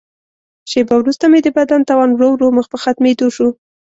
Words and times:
شیبه 0.71 0.93
وروسته 0.97 1.25
مې 1.31 1.39
د 1.43 1.47
بدن 1.57 1.81
توان 1.89 2.09
ورو 2.13 2.29
ورو 2.33 2.47
مخ 2.57 2.65
په 2.71 2.77
ختمېدو 2.83 3.27
شو. 3.35 3.47